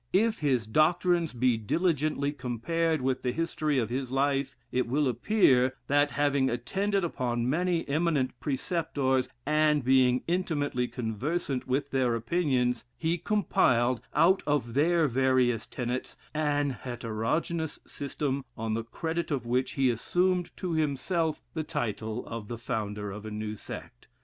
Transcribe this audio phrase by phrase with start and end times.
[0.13, 5.75] If his doctrines be diligently compared with the history of his life, it will appear,
[5.85, 13.19] that having attended upon many eminent preceptors, and being intimately conversant with their opinions, he
[13.19, 19.91] compiled, out of their various tenets, an heterogeneous system, on the credit of which he
[19.91, 24.07] assumed to himself the title of the founder of a new sect....